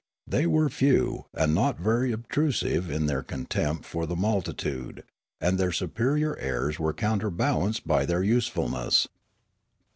[0.25, 5.03] They were few, and not ver}^ obtrusive in their contempt for the mul titude,
[5.39, 9.07] and their superior airs were counterbalanced by their usefulness.